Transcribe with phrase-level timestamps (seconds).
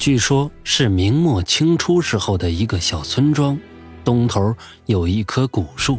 [0.00, 3.58] 据说，是明末清初时候的一个小村庄，
[4.02, 5.98] 东头有一棵古树，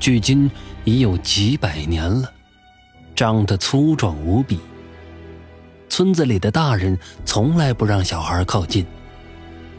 [0.00, 0.50] 距今
[0.84, 2.28] 已有几百年了，
[3.14, 4.58] 长得粗壮无比。
[5.88, 8.84] 村子里的大人从来不让小孩靠近，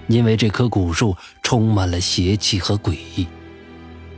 [0.08, 1.14] 因为这棵古树
[1.44, 3.28] 充满了邪气和诡异。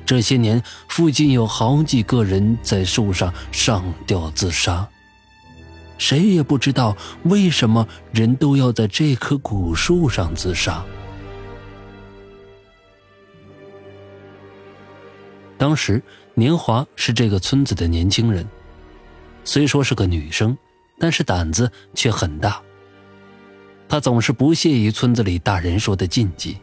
[0.06, 4.88] 这些年，附近有好几个人在树上上吊自杀。
[5.98, 10.84] 谁也不知道为什么人都要在这棵古树上自杀。
[15.58, 16.02] 当时
[16.34, 18.46] 年华是这个村子的年轻人，
[19.46, 20.58] 虽说是个女生，
[21.00, 22.62] 但是胆子却很大。
[23.88, 26.58] 她总是不屑于村子里大人说的禁忌。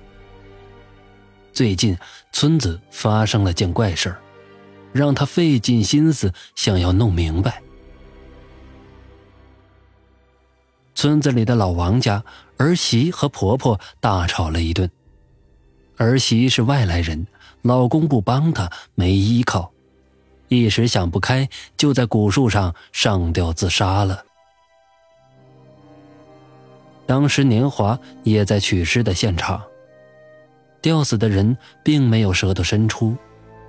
[1.52, 1.96] 最近
[2.32, 4.14] 村子发生了件怪事
[4.92, 7.62] 让她费尽心思想要弄明白。
[10.94, 12.22] 村子里的老王家
[12.56, 14.90] 儿媳和婆婆大吵了一顿。
[15.96, 17.26] 儿媳是外来人，
[17.62, 19.70] 老公不帮她，没依靠，
[20.48, 24.24] 一时想不开，就在古树上上吊自杀了。
[27.06, 29.62] 当时年华也在取尸的现场。
[30.80, 33.14] 吊死的人并没有舌头伸出，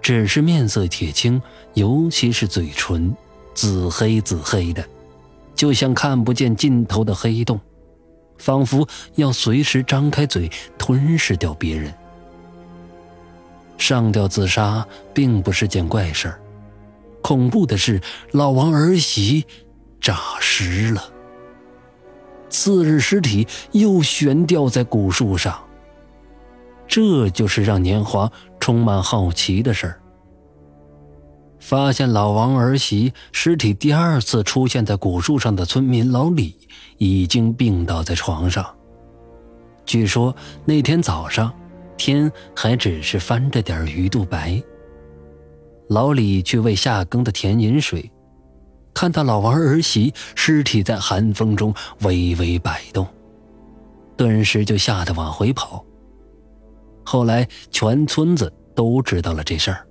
[0.01, 1.41] 只是面色铁青，
[1.73, 3.13] 尤其是嘴唇，
[3.53, 4.87] 紫黑紫黑的。
[5.61, 7.61] 就像看不见尽头的黑洞，
[8.39, 11.93] 仿佛要随时张开嘴吞噬掉别人。
[13.77, 16.39] 上吊自杀并不是件怪事儿，
[17.21, 18.01] 恐怖的是
[18.31, 19.45] 老王儿媳
[19.99, 21.03] 诈尸了。
[22.49, 25.63] 次日尸体又悬吊在古树上，
[26.87, 30.00] 这就是让年华充满好奇的事儿。
[31.61, 36.57] 发现老王儿媳尸体第二次出现在古树上的村民老李
[36.97, 38.65] 已经病倒在床上。
[39.85, 41.53] 据说那天早上，
[41.95, 44.61] 天还只是翻着点鱼肚白。
[45.87, 48.11] 老李去喂下耕的田饮水，
[48.93, 53.07] 看到老王儿媳尸体在寒风中微微摆动，
[54.17, 55.85] 顿时就吓得往回跑。
[57.03, 59.87] 后来全村子都知道了这事儿。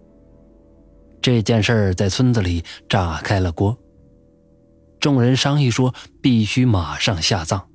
[1.22, 3.76] 这件事儿在村子里炸开了锅。
[4.98, 7.66] 众人商议说，必须马上下葬。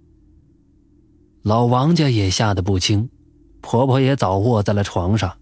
[1.44, 3.10] 老王家也吓得不轻，
[3.62, 5.38] 婆婆也早卧在了床上。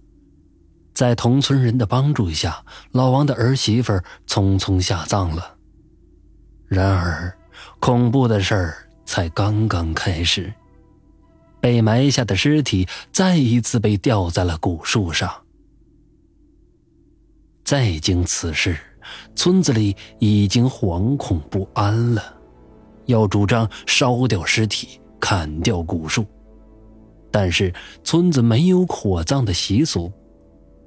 [0.93, 3.93] 在同村人的帮助下，老王的儿媳妇
[4.27, 5.55] 匆匆下葬了。
[6.67, 7.35] 然而，
[7.79, 10.53] 恐怖的事儿才刚刚开始。
[11.59, 15.42] 被埋下的尸体再一次被吊在了古树上。
[17.73, 18.77] 再经此事，
[19.35, 22.21] 村子里已经惶恐不安了，
[23.07, 26.23] 要主张烧掉尸体、砍掉古树。
[27.31, 27.73] 但是
[28.03, 30.13] 村子没有火葬的习俗，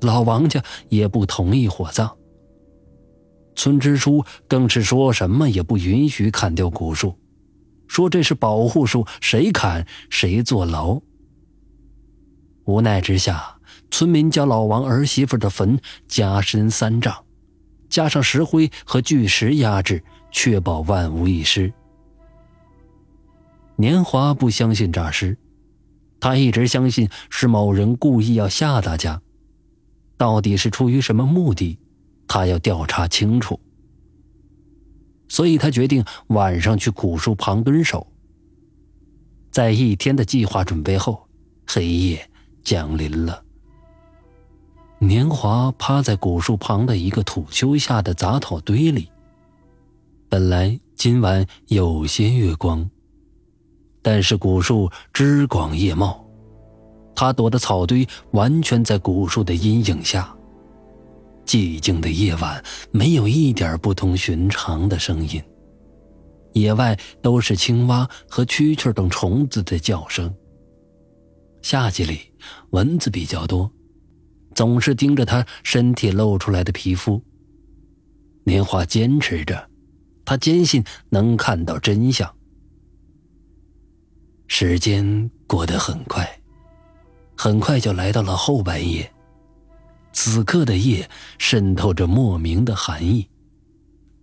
[0.03, 2.09] 老王家也不同意火葬。
[3.57, 7.19] 村支书更是说什么也不允许砍掉古树，
[7.89, 11.03] 说这是保护树，谁砍谁坐牢。
[12.65, 13.56] 无奈之下。
[13.97, 17.25] 村民将老王儿媳妇的坟加深三丈，
[17.89, 21.73] 加上石灰和巨石压制，确保万无一失。
[23.77, 25.39] 年华不相信诈尸，
[26.21, 29.19] 他一直相信是某人故意要吓大家。
[30.19, 31.79] 到底是出于什么目的，
[32.29, 33.59] 他要调查清楚。
[35.27, 38.06] 所以他决定晚上去古树旁蹲守。
[39.51, 41.27] 在一天的计划准备后，
[41.67, 42.31] 黑夜
[42.62, 43.46] 降临了。
[44.99, 49.11] 年华趴在古树旁的一个土丘下的杂草堆里。
[50.29, 52.89] 本来今晚有些月光，
[54.01, 56.25] 但是古树枝广叶茂，
[57.15, 60.35] 他躲的草堆完全在古树的阴影下。
[61.45, 65.41] 寂静的夜晚没有一点不同寻常的声音，
[66.55, 70.35] 野外都是青蛙和蛐蛐等虫子的叫声。
[71.61, 72.19] 夏季里
[72.70, 73.70] 蚊子比较多。
[74.56, 77.23] 总是盯着他身体露出来的皮肤。
[78.43, 79.69] 年华坚持着，
[80.25, 82.35] 他坚信能看到真相。
[84.49, 86.26] 时间过得很快，
[87.37, 89.12] 很快就来到了后半夜。
[90.12, 91.06] 此刻的夜
[91.37, 93.29] 渗透着莫名的寒意，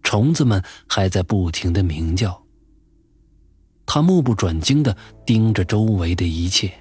[0.01, 2.41] 虫子们还在不停的鸣叫。
[3.85, 4.97] 他目不转睛的
[5.27, 6.73] 盯着周围的一切，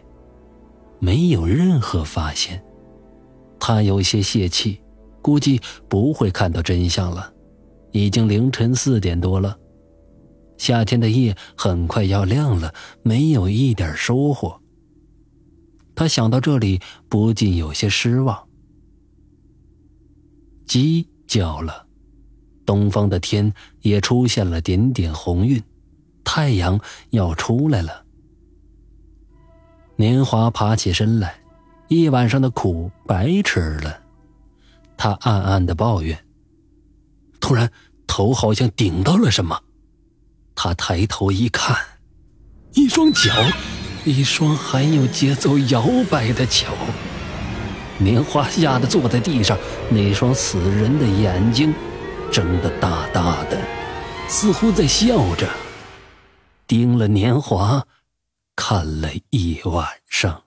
[0.98, 2.64] 没有任何发现。
[3.64, 4.80] 他有些泄气，
[5.22, 7.32] 估计不会看到真相了。
[7.92, 9.56] 已经凌晨四点多了，
[10.58, 12.74] 夏天的夜很快要亮了，
[13.04, 14.60] 没有一点收获。
[15.94, 18.36] 他想到这里，不禁有些失望。
[20.66, 21.86] 鸡叫了，
[22.66, 25.62] 东方的天也出现了点点红晕，
[26.24, 26.80] 太阳
[27.10, 28.04] 要出来了。
[29.94, 31.41] 年华爬起身来，
[31.92, 34.00] 一晚上的苦白吃了，
[34.96, 36.18] 他暗暗的抱怨。
[37.38, 37.70] 突然，
[38.06, 39.60] 头好像顶到了什么，
[40.54, 41.76] 他抬头一看，
[42.72, 43.30] 一双脚，
[44.06, 46.68] 一双很有节奏摇摆的脚。
[47.98, 49.58] 年华吓得坐在地上，
[49.90, 51.74] 那双死人的眼睛
[52.32, 53.60] 睁得大大的，
[54.28, 55.46] 似乎在笑着，
[56.66, 57.86] 盯了年华
[58.56, 60.41] 看了一晚上。